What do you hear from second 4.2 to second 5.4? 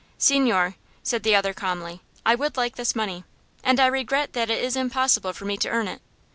that it is impossible